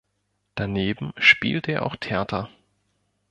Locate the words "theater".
1.95-2.49